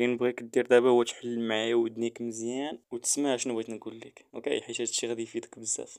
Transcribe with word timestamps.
اللي 0.00 0.14
نبغيك 0.14 0.42
دير 0.42 0.66
دابا 0.66 0.88
هو 0.88 1.02
تحل 1.02 1.40
معايا 1.48 1.74
ودنيك 1.74 2.22
مزيان 2.22 2.78
وتسمع 2.90 3.36
شنو 3.36 3.54
بغيت 3.54 3.70
نقول 3.70 3.98
لك. 3.98 4.24
okay؟ 4.34 4.60
حيت 4.60 4.80
هادشي 4.80 5.06
غادي 5.06 5.22
يفيدك 5.22 5.58
بزاف. 5.58 5.98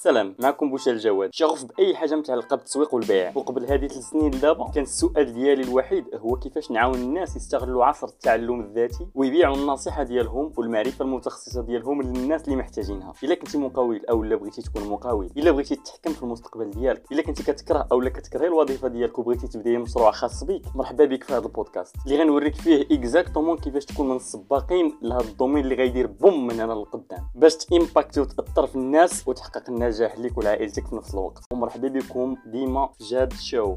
سلام 0.00 0.34
معكم 0.38 0.70
بوشا 0.70 0.90
الجواد. 0.90 1.30
شغوف 1.32 1.64
بأي 1.64 1.96
حاجة 1.96 2.14
متعلقه 2.14 2.56
بالتسويق 2.56 2.94
والبيع. 2.94 3.32
وقبل 3.34 3.64
هذه 3.64 3.86
ثلاث 3.86 4.04
سنين 4.04 4.30
دابا 4.30 4.70
كان 4.70 4.82
السؤال 4.82 5.32
ديالي 5.32 5.62
الوحيد 5.62 6.04
هو 6.14 6.36
كيفاش 6.36 6.70
نعاون 6.70 6.94
الناس 6.94 7.36
يستغلوا 7.36 7.84
عصر 7.84 8.06
التعلم 8.06 8.60
الذاتي 8.60 9.06
ويبيعوا 9.14 9.56
النصيحة 9.56 10.02
ديالهم 10.02 10.52
والمعرفة 10.56 11.04
المتخصصة 11.04 11.62
ديالهم 11.62 12.02
للناس 12.02 12.44
اللي 12.44 12.56
محتاجينها. 12.56 13.12
إلا 13.24 13.34
كنتي 13.34 13.58
مقاول 13.58 14.06
أو 14.10 14.24
لا 14.24 14.36
بغيتي 14.36 14.62
تكون 14.62 14.88
مقاول 14.88 15.30
إلا 15.36 15.50
بغيتي 15.50 15.76
تتحكم 15.76 16.12
في 16.12 16.22
المستقبل 16.22 16.70
ديالك 16.70 17.02
إلا 17.12 17.22
كنتي 17.22 17.42
كتكره 17.42 17.88
أو 17.92 18.00
لا 18.00 18.10
كتكرهي 18.10 18.46
الوظيفة 18.46 18.88
ديالك 18.88 19.18
وبغيتي 19.18 19.48
تبدأي 19.48 19.78
مشروع 19.78 20.10
خاص 20.10 20.44
بك 20.44 20.62
مرحبا 20.74 21.04
بك 21.04 21.24
في 21.24 21.32
هذا 21.32 21.46
البودكاست. 21.46 21.96
اللي 22.06 22.22
غنوريك 22.22 22.54
فيه 22.54 22.86
exactement 22.92 23.58
كيفاش 23.58 23.84
تكون 23.84 24.08
من 24.08 24.16
السباقين 24.16 24.98
لهذا 25.02 25.28
ال 25.28 25.32
domaine 25.32 25.64
اللي 25.64 25.74
غيدير 25.74 26.06
boom 26.06 26.46
من 26.46 26.60
هنا 26.60 26.72
للقدام 26.72 27.28
باش 27.34 27.56
تامباكتي 27.56 28.20
وتأثر 28.20 28.66
في 28.66 28.76
الناس 28.76 29.28
وتحقق 29.28 29.70
النجاح 29.88 30.18
ليك 30.18 30.38
والعائله 30.38 30.60
عائلتك 30.60 30.86
في 30.86 30.96
نفس 30.96 31.14
الوقت. 31.14 31.44
ومرحبا 31.52 31.88
بكم 31.88 32.36
ديما 32.46 32.94
جاد 33.00 33.32
شو. 33.32 33.76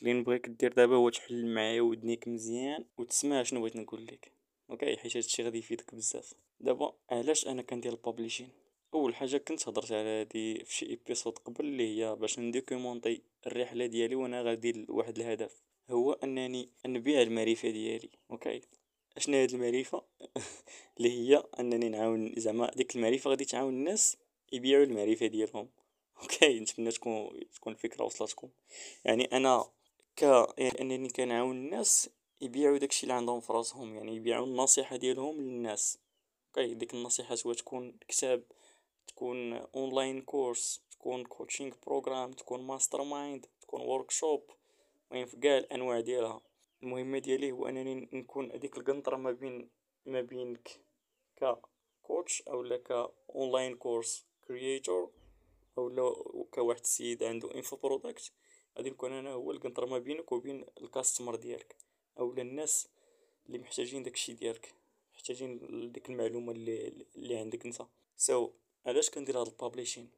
اللي 0.00 0.12
نبغيك 0.12 0.48
دير 0.48 0.72
دابا 0.72 0.96
هو 0.96 1.08
تحل 1.08 1.54
معايا 1.54 1.82
ودنيك 1.82 2.28
مزيان 2.28 2.84
وتسمع 2.98 3.42
شنو 3.42 3.60
بغيت 3.60 3.76
نقول 3.76 4.06
لك. 4.06 4.32
okay؟ 4.70 4.96
حيت 4.96 5.16
هادشي 5.16 5.42
غادي 5.42 5.58
يفيدك 5.58 5.94
بزاف. 5.94 6.34
دابا 6.60 6.92
علاش 7.10 7.48
أنا 7.48 7.62
كندير 7.62 7.92
ال 7.92 7.97
publishing؟ 7.97 8.48
أول 8.94 9.14
حاجة 9.14 9.36
كنت 9.36 9.68
هضرت 9.68 9.92
على 9.92 10.08
هادي 10.08 10.64
في 10.64 10.74
شي 10.74 10.86
episode 10.86 11.38
قبل 11.38 11.64
اللي 11.64 12.04
هي 12.04 12.16
باش 12.16 12.38
ندوكيمونطي 12.38 13.22
الرحلة 13.46 13.86
ديالي 13.86 14.14
وأنا 14.14 14.42
غادي 14.42 14.72
لواحد 14.72 15.18
الهدف. 15.18 15.62
هو 15.90 16.12
أنني 16.12 16.68
نبيع 16.86 17.22
المعرفة 17.22 17.70
ديالي. 17.70 18.10
okay؟ 18.30 18.60
اشنا 19.16 19.42
هاد 19.42 19.54
المعرفة؟ 19.54 20.02
اللي 20.98 21.10
هي 21.10 21.44
أنني 21.60 21.88
نعاون 21.88 22.34
زعما 22.36 22.70
ديك 22.76 22.96
المعرفة 22.96 23.30
غادي 23.30 23.44
تعاون 23.44 23.74
الناس 23.74 24.16
يبيعوا 24.52 24.84
المعرفة 24.84 25.26
ديالهم. 25.26 25.68
okay 26.22 26.60
نتمنى 26.60 26.90
تكون 26.90 27.40
تكون 27.54 27.72
الفكرة 27.72 28.04
وصلتكم. 28.04 28.48
يعني 29.04 29.24
أنا 29.24 29.64
ك 30.16 30.22
يعني 30.58 30.80
أنني 30.80 31.08
كنعاون 31.08 31.56
الناس 31.56 32.10
يبيعوا 32.40 32.78
داكشي 32.78 33.02
اللي 33.02 33.14
عندهم 33.14 33.40
في 33.40 33.52
راسهم 33.52 33.94
يعني 33.94 34.16
يبيعوا 34.16 34.46
النصيحة 34.46 34.96
ديالهم 34.96 35.40
للناس. 35.40 35.98
okay 36.48 36.74
ديك 36.74 36.94
النصيحة 36.94 37.34
سواء 37.34 37.54
تكون 37.54 37.96
كتاب 38.08 38.42
تكون 39.06 39.52
online 39.52 40.22
course 40.22 40.82
تكون 40.90 41.24
coaching 41.24 41.72
program 41.86 42.32
تكون 42.32 42.66
mastermind 42.66 43.46
تكون 43.60 43.80
workshop 43.80 44.50
المهم 45.10 45.26
في 45.26 45.36
كاع 45.36 45.58
الأنواع 45.58 46.00
ديالها. 46.00 46.40
المهمة 46.82 47.18
ديالي 47.18 47.52
هو 47.52 47.68
أنني 47.68 48.08
نكون 48.12 48.52
هذيك 48.52 48.76
القنطرة 48.76 49.16
ما 49.16 49.32
بين 49.32 49.68
ما 50.06 50.20
بينك 50.20 50.80
coach 52.02 52.42
أو 52.42 52.78
ك 52.78 53.12
online 53.30 53.76
course 53.76 54.26
creator 54.48 55.10
أو 55.78 55.88
لا 55.88 56.14
كواحد 56.50 56.80
السيد 56.80 57.22
عنده 57.22 57.54
info 57.54 57.76
product 57.76 58.32
غادي 58.78 58.90
نكون 58.90 59.12
أنا 59.12 59.30
هو 59.30 59.50
القنطرة 59.50 59.86
ما 59.86 59.98
بينك 59.98 60.32
وبين 60.32 60.64
ال 60.80 60.86
customer 60.86 61.36
ديالك 61.36 61.76
أو 62.18 62.32
الناس 62.32 62.88
اللي 63.46 63.58
محتاجين 63.58 64.02
داكشي 64.02 64.32
ديالك 64.32 64.74
محتاجين 65.14 65.92
ديك 65.92 66.10
المعلومة 66.10 66.52
اللي 66.52 67.06
اللي 67.16 67.36
عندك 67.36 67.66
أنت. 67.66 67.82
so 68.16 68.46
so, 68.46 68.50
علاش 68.86 69.10
كندير 69.10 69.40
هاد 69.40 69.46
ال 69.46 69.52
publishing 69.52 70.10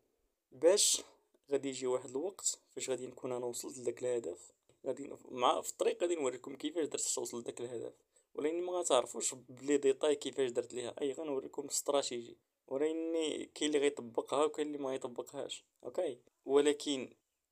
باش 0.52 1.02
غادي 1.50 1.68
يجي 1.68 1.86
واحد 1.86 2.10
الوقت 2.10 2.58
فاش 2.70 2.90
غادي 2.90 3.06
نكون 3.06 3.32
أنا 3.32 3.46
وصلت 3.46 3.78
لداك 3.78 4.02
الهدف. 4.02 4.52
غادي 4.86 5.10
مع 5.30 5.60
في 5.60 5.70
الطريق 5.70 6.02
غادي 6.02 6.14
نوريكم 6.14 6.56
كيفاش 6.56 6.86
درت 6.88 7.00
توصل 7.14 7.40
لداك 7.40 7.60
الهدف. 7.60 7.92
ولكن 8.34 8.62
ما 8.62 8.72
غتعرفوش 8.72 9.34
ب 9.34 9.45
les 9.45 9.76
détails 9.76 10.14
كيفاش 10.16 10.50
درت 10.50 10.74
ليها. 10.74 10.94
أي 11.00 11.12
غنوريكم 11.12 11.62
الاستراتيجي 11.62 12.38
ولكن 12.66 13.12
كاين 13.54 13.68
اللي 13.68 13.78
غيطبقها 13.78 14.44
وكاين 14.44 14.66
اللي 14.66 14.78
ما 14.78 14.90
غيطبقهاش. 14.90 15.64
okay؟ 15.84 16.18
ولكن 16.44 17.10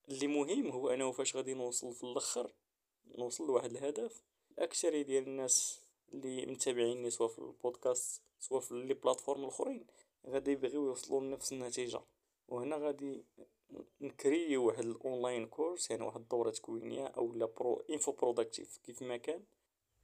اللي 0.08 0.26
مهم 0.26 0.70
هو 0.70 0.88
أنه 0.88 1.12
فاش 1.12 1.36
غادي 1.36 1.54
نوصل 1.54 1.94
في 1.94 2.04
الأخر 2.04 2.52
نوصل 3.18 3.46
لواحد 3.46 3.70
الهدف. 3.70 4.22
الاكثريه 4.58 5.02
ديال 5.02 5.22
الناس 5.22 5.80
اللي 6.12 6.46
متابعيني 6.46 7.10
سواء 7.10 7.28
في 7.28 7.38
البودكاست 7.38 8.22
سواء 8.40 8.60
في 8.60 8.74
les 8.74 8.94
plateformes 8.94 9.42
الأخرين 9.42 9.86
غادي 10.26 10.50
يبغيو 10.50 10.86
يوصلوا 10.86 11.20
لنفس 11.20 11.52
النتيجة. 11.52 12.00
وهنا 12.48 12.76
غادي 12.76 13.24
نكري 14.00 14.56
واحد 14.56 14.84
ال 14.84 14.93
online 14.93 15.46
course 15.46 15.90
يعني 15.90 16.04
واحد 16.04 16.20
الدورة 16.20 16.50
تكوينية 16.50 17.06
أو 17.06 17.34
لا 17.34 17.46
برو 17.46 17.84
info 17.90 18.12
product 18.12 18.76
كيف 18.76 19.02
ما 19.02 19.16
كان. 19.16 19.42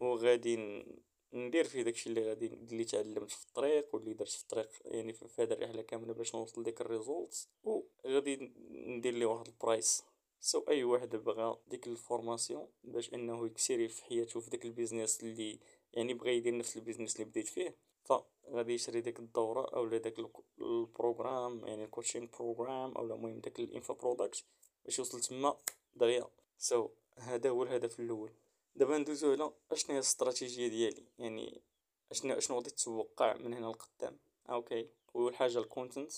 وغادي 0.01 0.85
ندير 1.33 1.65
فيه 1.65 1.83
داكشي 1.83 2.11
اللي 2.11 2.29
غادي 2.29 2.47
اللي 2.47 2.85
تعلمت 2.85 3.31
في 3.31 3.47
الطريق 3.47 3.95
واللي 3.95 4.13
درت 4.13 4.29
في 4.29 4.43
الطريق 4.43 4.69
يعني 4.85 5.13
في 5.13 5.43
هذه 5.43 5.53
الرحلة 5.53 5.83
كاملة 5.83 6.13
باش 6.13 6.35
نوصل 6.35 6.61
لديك 6.61 6.81
ال 6.81 6.89
results 6.89 7.49
وغادي 7.65 8.53
ندير 8.71 9.15
ليه 9.15 9.27
واحد 9.27 9.47
ال 9.47 9.56
price 9.56 10.05
so 10.41 10.65
أي 10.69 10.85
واحد 10.85 11.17
بغى 11.17 11.59
ديك 11.69 11.87
ال 11.87 11.95
formation 11.95 12.69
باش 12.85 13.15
أنه 13.15 13.47
يكسيري 13.47 13.89
في 13.89 14.05
حياته 14.05 14.41
في 14.41 14.51
داك 14.51 14.65
ال 14.65 14.71
business 14.71 15.23
اللي 15.23 15.59
يعني 15.93 16.15
بغى 16.15 16.37
يدير 16.37 16.57
نفس 16.57 16.77
ال 16.77 16.81
business 16.81 17.17
اللي 17.17 17.25
بديت 17.25 17.49
فيه 17.49 17.77
فغادي 18.05 18.75
يشري 18.75 19.01
ديك 19.01 19.19
الدورة 19.19 19.77
أو 19.77 19.89
داك 19.89 20.15
ال 20.61 20.74
program 20.74 21.67
يعني 21.67 21.85
ال 21.85 21.90
coaching 21.90 22.31
program 22.39 22.93
أو 22.93 23.05
المهم 23.05 23.41
داك 23.41 23.61
ال 23.61 23.67
info 23.67 23.95
product 23.95 24.45
باش 24.85 24.99
يوصل 24.99 25.21
تما 25.21 25.57
دغيا. 25.95 26.29
so, 26.59 26.91
هذا 27.19 27.51
هو 27.51 27.63
الهدف 27.63 28.01
الأول. 28.01 28.33
دابا 28.77 28.99
ندوزو 28.99 29.33
على 29.33 29.53
أشنو 29.73 29.91
هي 29.91 29.99
الاستراتيجيه 29.99 30.69
ديالي؟ 30.69 31.05
يعني 31.19 31.63
أشنو 32.11 32.35
أشنو 32.35 32.57
غادي 32.57 32.71
تتوقع 32.71 33.37
من 33.37 33.55
هنا 33.55 33.67
لقدام؟ 33.67 34.19
okay 34.51 34.89
أول 35.15 35.37
حاجة 35.37 35.59
ال 35.59 35.65
content 35.65 36.13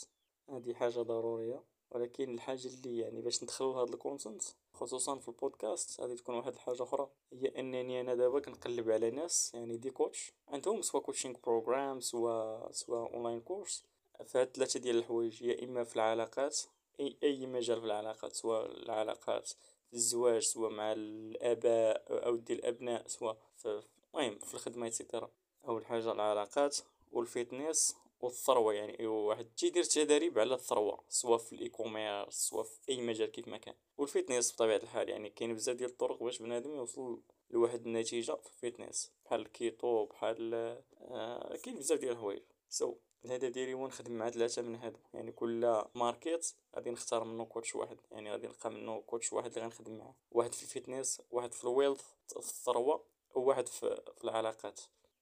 هذه 0.48 0.74
حاجة 0.74 1.00
ضرورية 1.00 1.64
ولكن 1.90 2.34
الحاجة 2.34 2.66
اللي 2.66 2.98
يعني 2.98 3.22
باش 3.22 3.42
ندخلو 3.42 3.72
هذا 3.72 3.94
ال 3.94 4.00
content 4.00 4.42
خصوصا 4.80 5.18
في 5.18 5.28
البودكاست 5.28 6.00
غادي 6.00 6.14
تكون 6.14 6.34
واحد 6.34 6.52
الحاجة 6.52 6.82
أخرى 6.82 7.08
هي 7.32 7.48
أنني 7.58 8.00
أنا 8.00 8.14
دابا 8.14 8.40
كنقلب 8.40 8.90
على 8.90 9.10
ناس 9.10 9.50
يعني 9.54 9.76
des 9.76 9.90
coachs 9.90 10.32
عندهم 10.48 10.82
soit 10.82 11.00
coaching 11.00 11.36
program 11.44 12.00
soit 12.00 12.72
soit 12.72 13.08
online 13.14 13.40
course 13.40 13.84
فهاد 14.26 14.50
ثلاثة 14.56 14.80
ديال 14.80 14.96
الحوايج 14.98 15.42
يا 15.42 15.64
إما 15.64 15.84
في 15.84 15.96
العلاقات 15.96 16.60
أي 17.00 17.16
أي 17.22 17.46
مجال 17.46 17.80
في 17.80 17.86
العلاقات 17.86 18.32
سواء 18.32 18.66
العلاقات 18.66 19.50
الزواج 19.94 20.42
سواء 20.42 20.70
مع 20.70 20.92
الآباء 20.92 22.26
أو 22.26 22.36
ديال 22.36 22.58
الأبناء 22.58 23.08
سواء 23.08 23.36
في 23.56 23.82
المهم 24.14 24.38
في 24.38 24.54
الخدمة 24.54 24.86
et 24.86 24.97
cetera 24.97 25.30
أول 25.68 25.86
حاجة 25.86 26.12
العلاقات 26.12 26.78
وال 27.12 27.31
fitness 27.31 27.96
والثروة 28.20 28.74
يعني 28.74 29.06
واحد 29.06 29.46
تيدير 29.56 29.84
تدريب 29.84 30.38
على 30.38 30.54
الثروة 30.54 31.04
سواء 31.08 31.38
في 31.38 31.52
ال 31.52 31.60
e-commerce 31.60 32.34
سواء 32.34 32.62
في 32.62 32.78
أي 32.88 33.00
مجال 33.00 33.30
كيف 33.30 33.48
ما 33.48 33.58
كان. 33.58 33.74
وال 33.98 34.11
fitness 34.11 34.54
بطبيعة 34.54 34.76
الحال 34.76 35.08
يعني 35.08 35.30
كاين 35.30 35.54
بزاف 35.54 35.76
ديال 35.76 35.90
الطرق 35.90 36.22
باش 36.22 36.38
بنادم 36.42 36.74
يوصل 36.74 37.20
لواحد 37.50 37.86
النتيجة 37.86 38.32
في 38.32 38.46
ال 38.46 38.54
fitness 38.55 39.12
بحال 39.24 39.40
الكيتو 39.40 40.04
بحال 40.04 40.54
آه 41.00 41.56
كاين 41.56 41.76
بزاف 41.76 42.00
ديال 42.00 42.12
الحوايج. 42.12 42.42
so 42.68 42.94
الهدف 43.24 43.48
ديالي 43.48 43.74
هو 43.74 43.86
نخدم 43.86 44.12
مع 44.12 44.30
ثلاثة 44.30 44.62
من 44.62 44.76
هادو. 44.76 44.98
يعني 45.14 45.32
كل 45.32 45.84
market 45.94 46.54
غادي 46.76 46.90
نختار 46.90 47.24
منو 47.24 47.46
coach 47.46 47.74
واحد. 47.74 47.96
يعني 48.12 48.30
غادي 48.30 48.46
نلقى 48.46 48.70
منو 48.70 49.02
كوتش 49.02 49.32
واحد 49.32 49.52
اللي 49.52 49.64
غنخدم 49.64 49.98
معاه. 49.98 50.14
واحد 50.30 50.54
في 50.54 50.62
ال 50.62 50.70
fitness 50.70 51.22
واحد 51.30 51.52
في 51.52 51.64
ال 51.64 51.70
wealth 51.70 52.02
في 52.28 52.36
الثروة 52.36 53.04
وواحد 53.34 53.68
في, 53.68 54.02
في 54.16 54.24
العلاقات. 54.24 54.80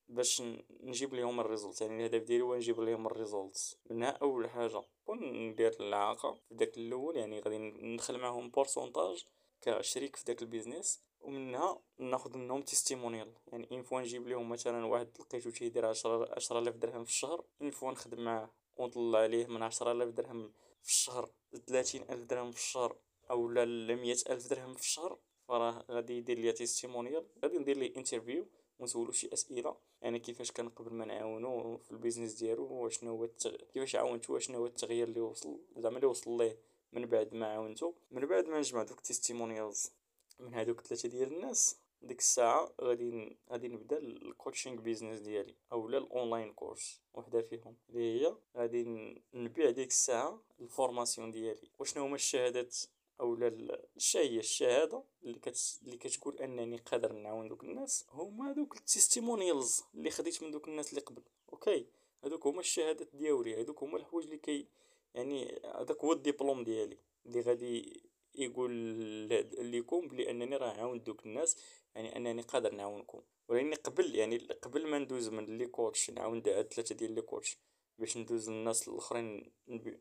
باش 0.09 0.43
نجيب 0.81 1.15
لهم 1.15 1.41
ال 1.41 1.46
result 1.46 1.81
يعني 1.81 2.07
الهدف 2.07 2.23
ديالي 2.23 2.43
هو 2.43 2.55
نجيب 2.55 2.81
لهم 2.81 3.07
ال 3.07 3.17
result 3.17 3.79
منها 3.91 4.11
أول 4.11 4.51
حاجة 4.51 4.83
كون 5.05 5.49
ندير 5.51 5.77
العلاقة 5.81 6.33
في 6.33 6.55
داك 6.55 6.79
الأول. 6.79 7.17
يعني 7.17 7.41
غادي 7.41 7.59
ندخل 7.59 8.19
معاهم 8.19 8.51
pourcentage 8.51 9.25
كشريك 9.61 10.17
في 10.17 10.25
داك 10.25 10.43
ال 10.43 10.49
business 10.49 11.03
ومنها 11.21 11.83
ناخذ 11.99 12.39
منهم 12.39 12.63
testimonial 12.63 13.33
يعني 13.47 13.69
une 13.73 13.83
fois 13.83 14.01
نجيب 14.01 14.29
لهم 14.29 14.49
مثلا 14.49 14.87
واحد 14.87 15.09
لقيتو 15.21 15.51
تيدير 15.51 15.87
عشرة 15.87 16.35
عشرة 16.37 16.59
آلاف 16.59 16.75
درهم 16.75 17.05
في 17.05 17.11
الشهر. 17.11 17.45
une 17.63 17.71
fois 17.71 17.93
نخدم 17.93 18.25
معاه. 18.25 18.51
ونطلع 18.77 19.19
عليه 19.19 19.47
من 19.47 19.63
عشرة 19.63 19.93
آلاف 19.93 20.09
درهم 20.09 20.53
في 20.83 20.89
الشهر 20.89 21.31
لثلاثين 21.53 22.03
الف 22.03 22.23
درهم 22.23 22.51
في 22.53 22.59
الشهر 22.59 22.97
أو 23.31 23.49
مية 23.49 24.17
الف 24.31 24.51
درهم 24.51 24.75
في 24.75 24.81
الشهر. 24.81 25.19
فراه 25.49 25.85
غادي 25.91 26.19
يدير 26.19 26.39
ليا 26.39 26.53
testimonial 26.53 27.27
غادي 27.43 27.59
ندير 27.59 27.77
ليه 27.77 27.97
interview 27.97 28.49
ونسولو 28.79 29.13
شي 29.13 29.33
أسئلة. 29.33 29.77
يعني 30.03 30.19
كيفاش 30.19 30.53
كان 30.53 30.69
قبل 30.69 30.93
ما 30.95 31.05
نعاونو 31.05 31.77
في 31.77 31.91
ال 31.91 31.95
business 31.95 32.33
ديالو 32.33 32.65
وشنو 32.65 33.11
هو 33.11 33.25
التغ... 33.25 33.57
كيفاش 33.57 33.97
عاونتو 33.97 34.35
وشنو 34.35 34.59
هو 34.59 34.67
التغيير 34.67 35.09
اللي 35.09 35.21
وصل 35.21 35.59
زعما 35.77 35.97
اللي 35.97 36.07
وصل 36.07 36.37
ليه 36.39 36.59
من 36.93 37.07
بعد 37.07 37.35
ما 37.35 37.47
عاونتو. 37.47 37.93
من 38.11 38.27
بعد 38.27 38.47
ما 38.47 38.59
نجمع 38.59 38.83
دوك 38.83 39.01
testimonials 39.01 39.91
من 40.39 40.55
هادوك 40.55 40.81
ثلاثة 40.81 41.09
ديال 41.09 41.33
الناس 41.33 41.77
ديك 42.03 42.19
الساعة 42.19 42.73
غادي 42.81 43.37
غادي 43.51 43.69
نبدا 43.69 43.99
ال 43.99 44.08
coaching 44.08 44.81
business 44.81 45.21
ديالي 45.21 45.55
أولا 45.73 45.99
ال 45.99 46.06
online 46.06 46.53
course 46.53 47.01
وحدة 47.15 47.43
فيهم. 47.43 47.77
اللي 47.91 48.21
هي 48.21 48.37
غادي 48.57 48.85
نبيع 49.35 49.71
ديك 49.71 49.89
الساعة 49.89 50.43
ال 50.61 50.68
formation 50.68 51.31
ديالي. 51.31 51.71
وشنو 51.79 52.05
هما 52.05 52.15
الشهادات 52.15 52.77
اولا 53.21 53.49
الشهية 53.97 54.39
الشهادة 54.39 55.03
اللي, 55.23 55.39
كت... 55.39 55.81
اللي 55.83 55.97
كتقول 55.97 56.39
أنني 56.39 56.77
قادر 56.77 57.13
نعاون 57.13 57.49
دوك 57.49 57.65
الناس 57.65 58.05
هما 58.11 58.51
هادوك 58.51 58.77
ال 58.77 58.85
testimonials 58.85 59.83
اللي 59.95 60.11
خديت 60.11 60.43
من 60.43 60.51
دوك 60.51 60.69
الناس 60.69 60.91
اللي 60.91 61.01
قبل. 61.01 61.23
okay؟ 61.53 61.87
هادوك 62.25 62.47
هما 62.47 62.61
الشهادات 62.61 63.17
ديالي 63.17 63.61
هادوك 63.61 63.83
هما 63.83 63.97
الحوايج 63.97 64.27
اللي 64.27 64.39
كي 64.39 64.67
يعني 65.15 65.61
هداك 65.65 66.05
هو 66.05 66.13
الدبلوم 66.13 66.65
ديالي 66.65 66.99
اللي 67.27 67.41
غادي 67.41 68.03
يقول 68.35 68.71
ليكم 69.59 70.09
بلي 70.09 70.31
أنني 70.31 70.57
راه 70.57 70.71
عاونت 70.71 71.07
دوك 71.07 71.27
الناس 71.27 71.57
يعني 71.95 72.17
أنني 72.17 72.43
قادر 72.43 72.75
نعاونكم. 72.75 73.23
ولأني 73.49 73.75
قبل 73.75 74.15
يعني 74.15 74.39
قبل 74.39 74.87
ما 74.87 74.99
ندوز 74.99 75.29
من 75.29 75.59
les 75.59 75.67
coachs 75.67 76.11
نعاون 76.11 76.43
ثلاثة 76.43 76.95
ديال 76.95 77.13
les 77.15 77.23
coachs 77.23 77.59
باش 77.99 78.17
ندوز 78.17 78.51
للناس 78.51 78.89
الآخرين 78.89 79.53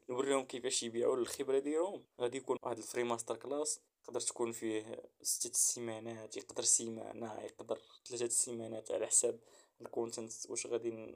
نوريهم 0.09 0.45
كيفاش 0.45 0.83
يبيعوا 0.83 1.15
الخبرة 1.17 1.59
ديالهم. 1.59 2.05
غادي 2.21 2.37
يكون 2.37 2.57
واحد 2.63 2.77
ال 2.77 3.03
free 3.03 3.35
masterclass 3.37 3.81
يقدر 4.03 4.19
تكون 4.19 4.51
فيه 4.51 5.03
ستة 5.21 5.51
السيمانات 5.51 6.37
يقدر 6.37 6.63
سيمانة 6.63 7.41
يقدر 7.41 7.79
ثلاثة 8.05 8.25
السيمانات 8.25 8.91
على 8.91 9.07
حساب 9.07 9.39
ال 9.81 9.88
content 9.88 10.31
واش 10.49 10.67
غادي 10.67 11.15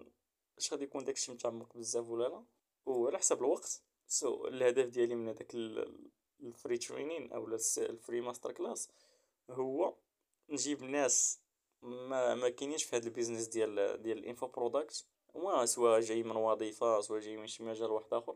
واش 0.57 0.73
غادي 0.73 0.83
يكون 0.83 1.03
داكشي 1.03 1.31
متعمق 1.31 1.77
بزاف 1.77 2.09
ولا 2.09 2.27
لا. 2.27 2.43
وعلى 2.85 3.17
حساب 3.17 3.37
الوقت 3.39 3.81
so 4.07 4.47
الهدف 4.47 4.85
ديالي 4.89 5.15
من 5.15 5.27
هداك 5.27 5.55
ال 6.41 6.48
free 6.48 6.77
training 6.77 7.31
أو 7.33 7.47
ال 7.77 8.21
free 8.21 8.51
masterclass 8.51 8.89
هو 9.49 9.95
نجيب 10.49 10.83
ناس 10.83 11.39
ما 11.81 12.35
ما 12.35 12.49
كاينينش 12.49 12.83
في 12.83 12.95
هذا 12.95 13.07
ال 13.07 13.12
business 13.12 13.47
ديال 13.47 14.01
ديال 14.01 14.17
ال 14.17 14.23
info 14.23 14.47
product 14.47 15.05
هو 15.35 15.65
soit 15.65 15.99
جاي 15.99 16.23
من 16.23 16.35
وظيفة 16.35 17.01
soit 17.01 17.19
جاي 17.19 17.37
من 17.37 17.47
شي 17.47 17.63
مجال 17.63 17.91
واحد 17.91 18.13
آخر. 18.13 18.35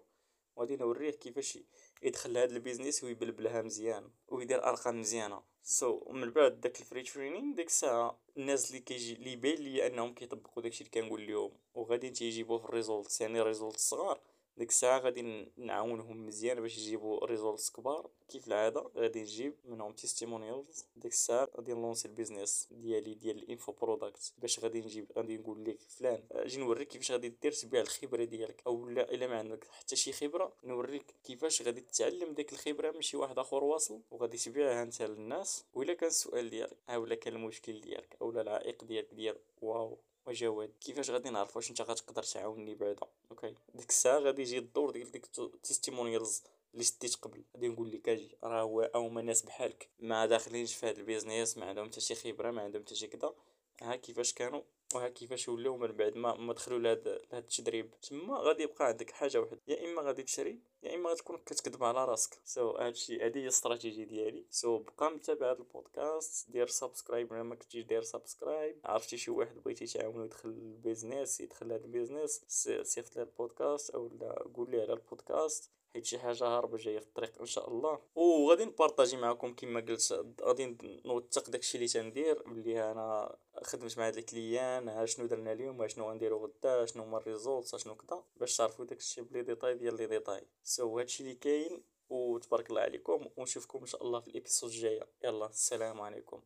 وغادي 0.56 0.76
نوريه 0.76 1.12
كيفاش 1.12 1.60
يدخل 2.04 2.34
لهاد 2.34 2.52
ال 2.52 2.57
business 2.57 3.04
ويبلبلها 3.04 3.62
مزيان 3.62 4.10
ويدير 4.28 4.64
أرقام 4.64 5.00
مزيانة. 5.00 5.44
so, 5.68 6.12
من 6.12 6.32
بعد 6.32 6.62
داك 6.62 6.80
ال 6.80 6.84
free 6.84 7.04
training 7.04 7.56
ديك 7.56 7.68
الساعة 7.68 8.20
الناس 8.38 8.70
اللي 8.70 8.82
كيجي 8.82 9.14
اللي 9.14 9.32
يبان 9.32 9.56
ليا 9.56 9.88
أنهم 9.88 10.14
كيطبقوا 10.14 10.64
داكشي 10.64 10.84
اللي 10.84 11.02
كنقول 11.02 11.22
ليهم 11.22 11.52
وغادي 11.74 12.10
تيجيبوه 12.10 12.58
في 12.58 12.66
ال 12.66 12.74
result 12.74 13.22
يعني 13.22 13.42
result 13.42 13.78
صغار 13.78 14.20
ديك 14.57 14.69
الساعة 14.69 15.00
غادي 15.00 15.52
نعاونهم 15.57 16.25
مزيان 16.25 16.62
باش 16.62 16.78
يجيبو 16.78 17.18
results 17.26 17.70
كبار. 17.69 18.10
كيف 18.30 18.48
العادة؟ 18.48 18.92
غادي 18.96 19.22
نجيب 19.22 19.54
منهم 19.66 19.94
testimonials 19.94 20.86
ديك 20.96 21.12
الساعة 21.12 21.50
غادي 21.57 21.74
نلونسي 21.74 22.07
ال 22.08 22.14
business 22.14 22.68
ديالي 22.72 23.13
ديال 23.13 23.38
ال 23.38 23.44
info 23.44 23.72
product 23.72 24.34
باش 24.38 24.60
غادي 24.60 24.81
نجيب 24.81 25.12
غادي 25.18 25.38
نقول 25.38 25.66
لك 25.66 25.81
فلان 25.81 26.24
أجي 26.31 26.57
نوريك 26.57 26.88
كيفاش 26.88 27.12
غادي 27.12 27.30
دير 27.30 27.52
تبيع 27.52 27.81
الخبرة 27.81 28.24
ديالك. 28.24 28.62
أو 28.68 28.90
لا 28.90 29.12
إلا 29.13 29.28
ما 29.28 29.40
عندك 29.40 29.63
حتى 29.63 29.96
شي 29.96 30.12
خبرة 30.12 30.54
نوريك 30.63 31.16
كيفاش 31.24 31.62
غادي 31.62 31.81
تتعلم 31.81 32.34
ديك 32.34 32.54
الخبرة 32.54 32.92
من 32.92 33.01
شي 33.01 33.18
واحد 33.18 33.40
آخر 33.40 33.63
واصل. 33.63 34.01
وغادي 34.12 34.38
تبيعها 34.38 34.84
أنت 34.84 35.01
للناس. 35.01 35.66
ولا 35.74 35.94
كان 35.94 36.10
السؤال 36.10 36.50
ديالك 36.50 36.78
أو 36.90 37.06
لا 37.06 37.16
كان 37.16 37.34
المشكل 37.34 37.81
ديالك 37.81 38.18
أو 38.22 38.31
لا 38.31 38.42
العائق 38.42 38.84
ديالك 38.84 39.13
ديال 39.13 39.38
wow. 39.62 39.98
وجواد 40.27 40.72
كيفاش 40.81 41.10
غادي 41.10 41.30
نعرف 41.30 41.56
واش 41.56 41.69
انت 41.69 41.81
غتقدر 41.81 42.24
تعاوني 42.24 42.75
بعدا؟ 42.75 43.07
okay. 43.32 43.56
ديك 43.75 43.89
الساعة 43.89 44.19
غادي 44.19 44.42
يجي 44.42 44.57
الدور 44.57 44.92
ديال 44.92 45.12
ديك 45.12 45.27
ال 45.40 45.48
testimonials 45.48 46.44
اللي 46.74 46.83
شديت 46.83 47.16
قبل. 47.16 47.44
غادي 47.56 47.68
نقول 47.68 47.92
لك 47.92 48.10
أجي. 48.10 48.38
راه 48.44 48.62
هو 48.62 48.92
هما 48.95 49.22
ناس 49.22 49.42
بحالك. 49.42 49.89
ما 50.00 50.25
داخلينش 50.25 50.75
في 50.75 50.86
هذا 50.86 50.98
ال 50.98 51.04
business 51.04 51.58
ما 51.57 51.66
عندهم 51.66 51.86
حتى 51.86 52.01
شي 52.01 52.16
خبرة 52.16 52.51
ما 52.51 52.62
عندهم 52.62 52.81
حتى 52.81 52.95
شي 52.95 53.07
كذا 53.07 53.33
ها 53.81 53.95
كيفاش 53.95 54.33
كانوا؟ 54.33 54.62
وها 54.94 55.10
كيفاش 55.10 55.50
ولاو 55.50 55.78
من 55.78 55.92
بعد 55.92 56.16
ما 56.18 56.36
ما 56.36 56.54
دخلوا 56.54 56.80
لهاد 56.80 57.08
لهاد 57.08 57.44
التدريب 57.44 57.92
تما 58.02 58.38
غادي 58.38 58.64
يبقى 58.64 58.86
عندك 58.88 59.12
حاجة 59.12 59.42
واحدة 59.42 59.60
يا 59.68 59.86
إما 59.86 60.02
غادي 60.02 60.24
تشري 60.24 60.60
يا 60.84 60.96
إما 60.96 61.10
غتكون 61.10 61.38
كتكذب 61.38 61.84
على 61.84 62.06
راسك. 62.06 62.40
so, 62.46 62.82
هادشي 62.82 63.26
هادي 63.26 63.40
هي 63.40 63.44
الاستراتيجيه 63.44 64.04
ديالي. 64.04 64.46
so, 64.50 64.82
بقى 64.82 65.12
متابع 65.12 65.50
هاد 65.52 65.58
البودكاست. 65.60 66.52
دير 66.52 66.68
subscribe 66.68 67.32
ولا 67.32 67.44
ما 67.44 67.56
كنتيش 67.56 67.84
داير 67.86 68.02
سبسكرايب 68.02 68.80
عرفتي 68.86 69.18
شي 69.18 69.32
واحد 69.32 69.56
بغيتي 69.64 69.86
تعاونو 69.86 70.26
يدخل 70.26 70.50
ال 70.50 70.60
business 70.60 71.42
يدخل 71.42 71.72
هاد 71.72 71.84
ال 71.84 71.90
business 71.90 72.46
صيفط 72.82 73.16
ليه 73.16 73.24
البودكاست 73.24 73.90
أو 73.90 74.08
قول 74.56 74.72
لي 74.72 74.82
على 74.82 74.94
البودكاست. 74.94 75.72
حيت 75.94 76.06
شي 76.06 76.20
حاجة 76.20 76.46
هاربة 76.46 76.78
جاية 76.78 77.00
في 77.00 77.06
الطريق 77.06 77.40
إن 77.40 77.46
شاء 77.46 77.70
الله. 77.70 78.00
وغادي 78.16 78.66
نبارطاجي 78.66 79.18
معكم 79.18 79.54
كما 79.54 79.80
قلت 79.80 80.26
غادي 80.42 80.78
نوثق 81.06 81.50
داكشي 81.50 81.78
اللي 81.78 81.88
تندير. 81.88 82.44
بلي 82.44 82.92
أنا 82.92 83.36
خدمت 83.64 83.98
مع 83.98 84.08
هاد 84.08 84.18
ال 84.18 84.25
client. 84.25 84.75
شنو 85.06 85.25
درنا 85.25 85.51
اليوم 85.51 85.88
شنو 85.88 86.10
غنديرو 86.10 86.45
غدا 86.45 86.86
شنو 86.86 87.04
هما 87.04 87.18
ال 87.18 87.26
result 87.26 87.76
شنو 87.75 87.95
كدا 87.95 88.24
باش 88.36 88.57
تعرفوا 88.57 88.86
داكشي 88.86 89.22
ب 89.22 89.27
les 89.27 89.42
détails 89.42 89.74
ديال 89.75 89.98
les 89.98 90.08
détails 90.08 90.42
so 90.64 91.00
هادشي 91.00 91.24
اللي 91.24 91.36
كاين 91.36 91.83
وتبارك 92.10 92.69
الله 92.69 92.81
عليكم 92.81 93.30
ونشوفكم 93.38 93.80
إن 93.80 93.86
شاء 93.86 94.04
الله 94.04 94.19
في 94.19 94.27
ال 94.28 94.33
episode 94.33 94.70
الجاية. 94.69 95.07
يلا 95.24 95.45
السلام 95.45 96.01
عليكم. 96.01 96.33